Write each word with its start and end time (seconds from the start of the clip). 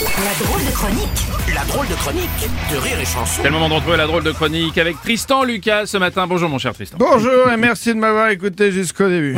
La 0.00 0.44
drôle 0.44 0.64
de 0.64 0.70
chronique 0.70 1.26
La 1.52 1.64
drôle 1.64 1.88
de 1.88 1.94
chronique 1.94 2.28
de 2.70 2.76
Rire 2.76 3.00
et 3.00 3.04
Chanson. 3.04 3.40
C'est 3.42 3.48
le 3.48 3.50
moment 3.50 3.68
de 3.68 3.74
retrouver 3.74 3.96
la 3.96 4.06
drôle 4.06 4.22
de 4.22 4.30
chronique 4.30 4.78
avec 4.78 5.00
Tristan 5.02 5.42
Lucas 5.42 5.86
ce 5.86 5.96
matin. 5.96 6.28
Bonjour 6.28 6.48
mon 6.48 6.58
cher 6.58 6.72
Tristan. 6.72 6.98
Bonjour 7.00 7.50
et 7.50 7.56
merci 7.56 7.88
de 7.88 7.98
m'avoir 7.98 8.28
écouté 8.28 8.70
jusqu'au 8.70 9.08
début. 9.08 9.34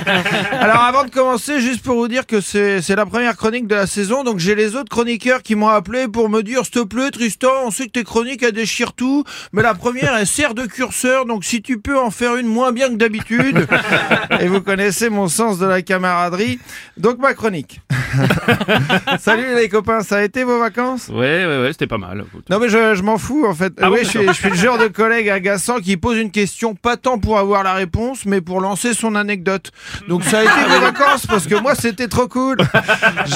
Alors 0.52 0.82
avant 0.82 1.04
de 1.04 1.10
commencer, 1.10 1.58
juste 1.62 1.82
pour 1.82 1.94
vous 1.96 2.08
dire 2.08 2.26
que 2.26 2.42
c'est 2.42 2.82
c'est 2.82 2.96
la 2.96 3.06
première 3.06 3.34
chronique 3.34 3.66
de 3.66 3.76
la 3.76 3.86
saison, 3.86 4.24
donc 4.24 4.40
j'ai 4.40 4.54
les 4.54 4.76
autres 4.76 4.90
chroniqueurs 4.90 5.42
qui 5.42 5.54
m'ont 5.54 5.68
appelé 5.68 6.06
pour 6.06 6.28
me 6.28 6.42
dire 6.42 6.64
s'il 6.64 6.72
te 6.72 6.82
plaît 6.82 7.10
Tristan, 7.10 7.52
on 7.64 7.70
sait 7.70 7.86
que 7.86 7.92
tes 7.92 8.04
chroniques 8.04 8.42
elles 8.42 8.52
déchirent 8.52 8.92
tout, 8.92 9.24
mais 9.54 9.62
la 9.62 9.72
première 9.72 10.14
elle 10.16 10.26
sert 10.26 10.52
de 10.52 10.66
curseur, 10.66 11.24
donc 11.24 11.46
si 11.46 11.62
tu 11.62 11.78
peux 11.78 11.98
en 11.98 12.10
faire 12.10 12.36
une 12.36 12.46
moins 12.46 12.72
bien 12.72 12.90
que 12.90 12.96
d'habitude, 12.96 13.66
et 14.40 14.48
vous 14.48 14.60
connaissez 14.60 15.08
mon 15.08 15.28
sens 15.28 15.58
de 15.58 15.66
la 15.66 15.80
camaraderie, 15.80 16.58
donc 16.98 17.16
ma 17.18 17.32
chronique. 17.32 17.80
Salut 19.18 19.54
les 19.54 19.68
copains, 19.68 19.93
ça 20.02 20.16
a 20.18 20.22
été 20.22 20.44
vos 20.44 20.58
vacances? 20.58 21.08
Ouais, 21.08 21.44
ouais, 21.46 21.62
ouais, 21.62 21.68
c'était 21.72 21.86
pas 21.86 21.98
mal. 21.98 22.24
non 22.50 22.58
mais 22.58 22.68
je, 22.68 22.94
je 22.94 23.02
m'en 23.02 23.18
fous 23.18 23.44
en 23.46 23.54
fait. 23.54 23.72
Ah 23.80 23.90
oui, 23.90 23.98
bon, 23.98 24.04
je, 24.04 24.08
suis, 24.08 24.26
je 24.26 24.32
suis 24.32 24.48
le 24.50 24.54
genre 24.56 24.78
de 24.78 24.88
collègue 24.88 25.28
agaçant 25.28 25.78
qui 25.80 25.96
pose 25.96 26.18
une 26.18 26.30
question 26.30 26.74
pas 26.74 26.96
tant 26.96 27.18
pour 27.18 27.38
avoir 27.38 27.62
la 27.62 27.74
réponse, 27.74 28.26
mais 28.26 28.40
pour 28.40 28.60
lancer 28.60 28.94
son 28.94 29.14
anecdote. 29.14 29.70
Donc 30.08 30.24
ça 30.24 30.40
a 30.40 30.42
été 30.42 30.70
mes 30.70 30.78
vacances 30.80 31.26
parce 31.26 31.46
que 31.46 31.54
moi 31.54 31.74
c'était 31.74 32.08
trop 32.08 32.28
cool. 32.28 32.56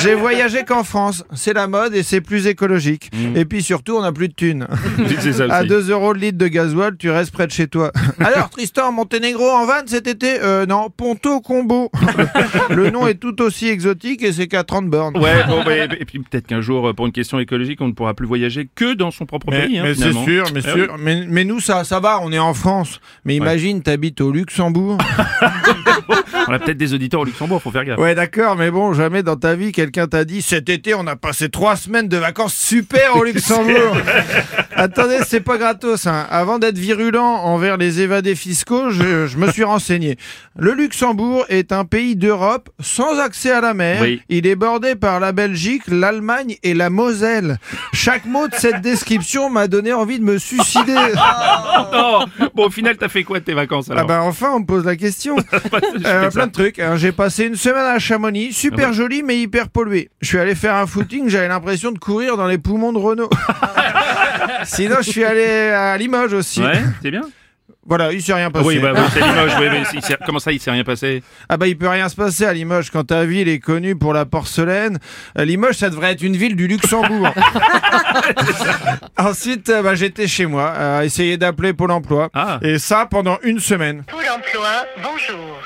J'ai 0.02 0.14
voyagé 0.14 0.64
qu'en 0.64 0.84
France. 0.84 1.24
C'est 1.34 1.52
la 1.52 1.66
mode 1.66 1.94
et 1.94 2.02
c'est 2.02 2.20
plus 2.20 2.46
écologique. 2.46 3.10
Et 3.34 3.44
puis 3.44 3.62
surtout 3.62 3.96
on 3.96 4.02
n'a 4.02 4.12
plus 4.12 4.28
de 4.28 4.34
thunes. 4.34 4.66
Ça 5.32 5.44
À 5.50 5.60
aussi. 5.60 5.68
2 5.68 5.90
euros 5.90 6.12
le 6.12 6.20
litre 6.20 6.38
de 6.38 6.48
gasoil, 6.48 6.96
tu 6.96 7.10
restes 7.10 7.32
près 7.32 7.46
de 7.46 7.52
chez 7.52 7.66
toi. 7.68 7.92
Alors 8.20 8.50
Tristan, 8.50 8.92
Monténégro 8.92 9.48
en 9.48 9.66
van 9.66 9.82
cet 9.86 10.06
été 10.06 10.38
euh, 10.42 10.66
Non, 10.66 10.90
Ponto 10.90 11.40
Combo. 11.40 11.90
Le 12.70 12.90
nom 12.90 13.06
est 13.06 13.14
tout 13.14 13.40
aussi 13.42 13.68
exotique 13.68 14.22
et 14.22 14.32
c'est 14.32 14.46
qu'à 14.48 14.64
30 14.64 14.88
bornes. 14.88 15.16
Ouais, 15.18 15.44
bon, 15.46 15.62
bah, 15.64 15.76
et 15.76 16.04
puis 16.04 16.18
peut-être 16.20 16.47
qu'un 16.48 16.60
jour, 16.60 16.88
euh, 16.88 16.92
pour 16.92 17.06
une 17.06 17.12
question 17.12 17.38
écologique, 17.38 17.80
on 17.80 17.86
ne 17.86 17.92
pourra 17.92 18.14
plus 18.14 18.26
voyager 18.26 18.68
que 18.74 18.94
dans 18.94 19.12
son 19.12 19.24
propre 19.26 19.46
Mais, 19.50 19.66
pays. 19.66 19.78
hein, 19.78 19.82
mais 19.84 19.94
c'est 19.94 20.12
sûr, 20.12 20.46
mais 20.52 20.60
Ah 20.66 20.72
sûr. 20.72 20.96
Mais, 20.98 21.24
mais 21.28 21.44
nous, 21.44 21.60
ça, 21.60 21.84
ça 21.84 22.00
va, 22.00 22.18
on 22.22 22.32
est 22.32 22.38
en 22.38 22.54
France. 22.54 23.00
Mais 23.24 23.36
imagine, 23.36 23.82
t'habites 23.82 24.20
au 24.20 24.32
Luxembourg. 24.32 24.98
On 26.48 26.52
a 26.52 26.58
peut-être 26.58 26.78
des 26.78 26.94
auditeurs 26.94 27.20
au 27.20 27.24
Luxembourg, 27.24 27.60
faut 27.60 27.70
faire 27.70 27.84
gaffe. 27.84 27.98
ouais, 27.98 28.14
d'accord, 28.14 28.56
mais 28.56 28.70
bon, 28.70 28.94
jamais 28.94 29.22
dans 29.22 29.36
ta 29.36 29.54
vie, 29.54 29.72
quelqu'un 29.72 30.06
t'a 30.06 30.24
dit 30.24 30.40
cet 30.40 30.70
été, 30.70 30.94
on 30.94 31.06
a 31.06 31.16
passé 31.16 31.50
trois 31.50 31.76
semaines 31.76 32.08
de 32.08 32.16
vacances 32.16 32.54
super 32.54 33.16
au 33.16 33.24
Luxembourg. 33.24 33.96
Attendez, 34.74 35.18
c'est 35.26 35.40
pas 35.40 35.58
gratos. 35.58 36.06
Hein. 36.06 36.26
Avant 36.30 36.58
d'être 36.58 36.78
virulent 36.78 37.18
envers 37.22 37.76
les 37.76 38.00
évadés 38.00 38.34
fiscaux, 38.34 38.90
je, 38.90 39.26
je 39.26 39.36
me 39.36 39.50
suis 39.52 39.64
renseigné. 39.64 40.16
Le 40.56 40.72
Luxembourg 40.72 41.44
est 41.50 41.72
un 41.72 41.84
pays 41.84 42.16
d'Europe 42.16 42.70
sans 42.80 43.18
accès 43.18 43.50
à 43.50 43.60
la 43.60 43.74
mer. 43.74 44.00
Oui. 44.00 44.22
Il 44.30 44.46
est 44.46 44.56
bordé 44.56 44.94
par 44.94 45.20
la 45.20 45.32
Belgique, 45.32 45.82
l'Allemagne 45.88 46.37
et 46.62 46.74
la 46.74 46.90
Moselle. 46.90 47.58
Chaque 47.92 48.24
mot 48.24 48.48
de 48.48 48.54
cette 48.54 48.80
description 48.80 49.50
m'a 49.50 49.66
donné 49.68 49.92
envie 49.92 50.18
de 50.18 50.24
me 50.24 50.38
suicider. 50.38 50.94
Oh 51.90 52.24
bon, 52.54 52.66
au 52.66 52.70
final, 52.70 52.96
t'as 52.96 53.08
fait 53.08 53.22
quoi 53.24 53.38
de 53.40 53.44
tes 53.44 53.54
vacances 53.54 53.90
alors 53.90 54.04
Ah 54.04 54.06
bah 54.06 54.22
enfin 54.22 54.50
on 54.54 54.60
me 54.60 54.64
pose 54.66 54.84
la 54.84 54.96
question. 54.96 55.36
Euh, 56.04 56.30
plein 56.30 56.46
de 56.46 56.52
trucs. 56.52 56.78
hein. 56.78 56.96
J'ai 56.96 57.12
passé 57.12 57.46
une 57.46 57.56
semaine 57.56 57.84
à 57.84 57.98
Chamonix, 57.98 58.52
super 58.52 58.88
Ah 58.90 58.92
joli 58.92 59.22
mais 59.22 59.38
hyper 59.40 59.68
pollué. 59.68 60.10
Je 60.20 60.28
suis 60.28 60.38
allé 60.38 60.54
faire 60.54 60.74
un 60.74 60.86
footing, 60.86 61.28
j'avais 61.28 61.48
l'impression 61.48 61.92
de 61.92 61.98
courir 61.98 62.36
dans 62.36 62.46
les 62.46 62.58
poumons 62.58 62.92
de 62.92 62.98
Renault. 62.98 63.30
Sinon 64.64 64.96
je 65.00 65.10
suis 65.10 65.24
allé 65.24 65.44
à 65.70 65.96
Limoges 65.96 66.32
aussi. 66.32 66.62
Ouais, 66.62 66.80
c'est 67.02 67.10
bien. 67.10 67.22
Voilà, 67.88 68.12
il 68.12 68.20
s'est 68.22 68.34
rien 68.34 68.46
Ah 68.48 68.50
passé. 68.50 68.66
oui, 68.66 68.78
bah, 68.78 68.92
oui, 68.94 69.00
c'est 69.12 69.20
Limoges. 69.20 69.52
oui, 69.58 69.66
mais 69.70 69.82
il 69.94 70.02
s'est- 70.02 70.18
comment 70.26 70.38
ça, 70.38 70.52
il 70.52 70.60
s'est 70.60 70.70
rien 70.70 70.84
passé 70.84 71.22
Ah 71.48 71.56
bah 71.56 71.66
il 71.66 71.76
peut 71.78 71.88
rien 71.88 72.08
se 72.08 72.16
passer 72.16 72.44
à 72.44 72.52
Limoges 72.52 72.90
quand 72.90 73.04
ta 73.04 73.24
ville 73.24 73.48
est 73.48 73.58
connue 73.60 73.96
pour 73.96 74.12
la 74.12 74.26
porcelaine. 74.26 74.98
Euh, 75.38 75.44
Limoges 75.44 75.76
ça 75.76 75.88
devrait 75.90 76.12
être 76.12 76.22
une 76.22 76.36
ville 76.36 76.54
du 76.54 76.66
Luxembourg. 76.68 77.28
Ensuite 79.18 79.68
euh, 79.70 79.82
bah, 79.82 79.94
j'étais 79.94 80.26
chez 80.26 80.46
moi 80.46 80.70
à 80.70 81.04
essayer 81.04 81.36
d'appeler 81.36 81.72
Pôle 81.72 81.90
Emploi. 81.92 82.28
Ah. 82.34 82.58
Et 82.62 82.78
ça 82.78 83.06
pendant 83.10 83.38
une 83.42 83.58
semaine. 83.58 84.04
Pôle 84.06 84.20
emploi, 84.28 84.84
bonjour. 85.02 85.56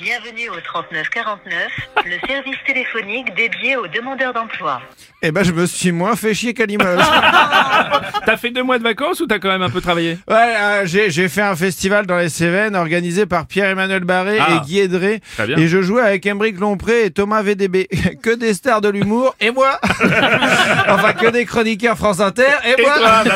Bienvenue 0.00 0.48
au 0.48 0.58
3949, 0.60 1.54
le 2.06 2.26
service 2.26 2.56
téléphonique 2.66 3.34
dédié 3.36 3.76
aux 3.76 3.86
demandeurs 3.86 4.32
d'emploi. 4.32 4.80
Et 5.22 5.30
ben 5.30 5.42
je 5.44 5.52
me 5.52 5.66
suis 5.66 5.92
moins 5.92 6.16
fait 6.16 6.32
chier 6.32 6.54
qu'à 6.54 6.64
Limoges. 6.64 6.98
T'as 8.24 8.36
fait 8.38 8.50
deux 8.50 8.62
mois 8.62 8.78
de 8.78 8.82
vacances 8.82 9.20
ou 9.20 9.26
t'as 9.26 9.38
quand 9.38 9.48
même 9.50 9.60
un 9.62 9.68
peu 9.68 9.80
travaillé? 9.82 10.16
Ouais, 10.28 10.54
euh, 10.58 10.82
j'ai 10.86 11.10
j'ai 11.10 11.28
fait 11.28 11.42
un 11.42 11.54
festival 11.54 12.06
dans 12.06 12.16
les 12.16 12.30
Cévennes 12.30 12.76
organisé 12.76 13.26
par 13.26 13.46
Pierre-Emmanuel 13.46 14.04
Barré 14.04 14.38
Ah. 14.40 14.54
et 14.56 14.66
Guy 14.66 14.78
Edré. 14.80 15.20
Très 15.36 15.46
bien. 15.46 15.58
Et 15.58 15.68
je 15.68 15.82
jouais 15.82 16.02
avec 16.02 16.24
Emeric 16.24 16.58
Lompré 16.58 17.04
et 17.04 17.10
Thomas 17.10 17.42
VDB. 17.42 17.86
que 18.22 18.34
des 18.34 18.54
stars 18.54 18.80
de 18.80 18.88
l'humour 18.88 19.34
et 19.40 19.50
moi. 19.50 19.78
enfin, 20.88 21.12
que 21.12 21.28
des 21.30 21.44
chroniqueurs 21.44 21.98
France 21.98 22.20
Inter 22.20 22.44
et, 22.64 22.80
Et 22.80 22.82
moi. 22.82 22.94
toi, 22.98 23.22
bah 23.24 23.34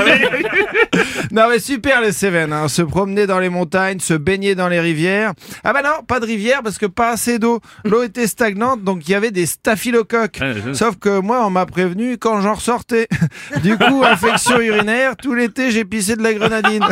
non 1.30 1.48
mais 1.50 1.58
super 1.58 2.00
les 2.00 2.12
Cévennes. 2.12 2.52
Hein. 2.52 2.68
Se 2.68 2.80
promener 2.82 3.26
dans 3.26 3.38
les 3.38 3.50
montagnes, 3.50 3.98
se 4.00 4.14
baigner 4.14 4.54
dans 4.54 4.68
les 4.68 4.80
rivières. 4.80 5.32
Ah 5.62 5.72
bah 5.74 5.82
non, 5.82 6.02
pas 6.06 6.20
de 6.20 6.26
rivière 6.26 6.53
parce 6.62 6.78
que 6.78 6.86
pas 6.86 7.10
assez 7.10 7.38
d'eau. 7.38 7.60
L'eau 7.84 8.02
était 8.04 8.26
stagnante 8.26 8.82
donc 8.84 9.08
il 9.08 9.12
y 9.12 9.14
avait 9.14 9.30
des 9.30 9.46
staphylocoques. 9.46 10.40
Sauf 10.72 10.96
que 10.98 11.20
moi, 11.20 11.44
on 11.46 11.50
m'a 11.50 11.66
prévenu 11.66 12.18
quand 12.18 12.40
j'en 12.40 12.54
ressortais. 12.54 13.08
Du 13.62 13.76
coup, 13.78 14.02
infection 14.04 14.60
urinaire, 14.60 15.16
tout 15.16 15.34
l'été, 15.34 15.70
j'ai 15.70 15.84
pissé 15.84 16.16
de 16.16 16.22
la 16.22 16.34
grenadine. 16.34 16.84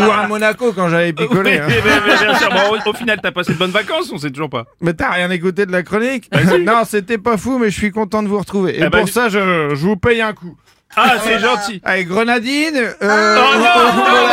Ou 0.00 0.02
un 0.10 0.26
Monaco 0.28 0.72
quand 0.72 0.88
j'avais 0.88 1.12
picolé. 1.12 1.58
Hein. 1.58 1.66
mais- 1.68 1.74
mais- 1.84 2.00
mais 2.06 2.18
bien 2.26 2.34
sûr. 2.38 2.48
Bon, 2.50 2.76
au, 2.86 2.90
au 2.90 2.92
final, 2.94 3.18
t'as 3.22 3.32
passé 3.32 3.52
de 3.54 3.58
bonnes 3.58 3.70
vacances, 3.70 4.10
on 4.12 4.18
sait 4.18 4.30
toujours 4.30 4.50
pas. 4.50 4.64
Mais 4.80 4.92
t'as 4.94 5.10
rien 5.10 5.30
écouté 5.30 5.66
de 5.66 5.72
la 5.72 5.82
chronique 5.82 6.28
Non, 6.60 6.82
c'était 6.86 7.18
pas 7.18 7.36
fou, 7.36 7.58
mais 7.58 7.70
je 7.70 7.76
suis 7.78 7.90
content 7.90 8.22
de 8.22 8.28
vous 8.28 8.38
retrouver. 8.38 8.78
Et 8.78 8.82
Ah 8.82 8.90
bah, 8.90 8.98
pour 8.98 9.06
du- 9.06 9.12
ça, 9.12 9.28
je, 9.28 9.70
je 9.74 9.86
vous 9.86 9.96
paye 9.96 10.20
un 10.20 10.32
coup. 10.32 10.56
Ah, 10.96 11.14
c'est 11.22 11.38
gentil. 11.40 11.80
Allez, 11.84 12.04
grenadine. 12.04 12.76
euh, 12.76 12.94
Oh 13.02 13.54
non, 13.56 13.58
non, 13.58 13.66
on- 13.76 13.88
on- 13.88 14.10
non, 14.12 14.26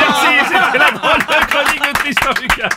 merci, 0.00 0.32
c'était 0.46 0.78
la 0.78 0.90
chronique 1.46 1.82
de 1.82 1.92
Tristan 1.98 2.30
Lucas. 2.42 2.68